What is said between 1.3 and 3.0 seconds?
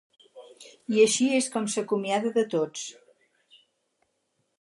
és com s'acomiada de tots.